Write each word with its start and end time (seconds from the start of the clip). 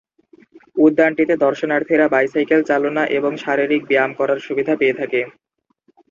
উদ্যানটিতে 0.77 1.33
দর্শনার্থীরা 1.45 2.05
বাইসাইকেল 2.09 2.61
চালনা 2.69 3.03
এবং 3.17 3.31
শারীরিক 3.43 3.81
ব্যায়াম 3.87 4.11
করার 4.19 4.39
সুবিধা 4.47 4.73
পেয়ে 4.79 4.97
থাকে। 4.99 5.21